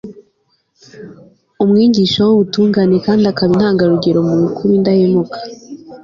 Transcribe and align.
umwigisha 1.63 2.19
w'ubutungane 2.27 2.95
kandi 3.05 3.23
akaba 3.31 3.49
intangarugero 3.53 4.19
mu 4.29 4.35
kuba 4.55 4.71
indahemuka 4.77 5.37